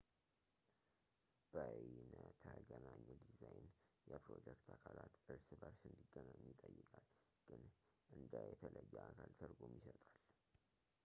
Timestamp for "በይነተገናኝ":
1.53-3.03